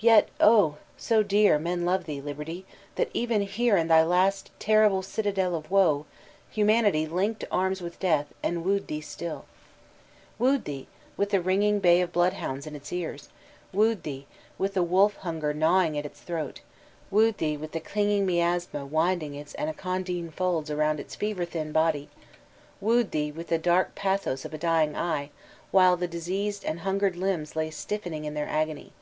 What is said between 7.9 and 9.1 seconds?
Death, and wooed thee